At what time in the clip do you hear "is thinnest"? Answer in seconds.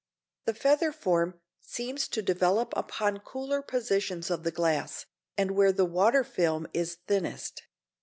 6.73-7.67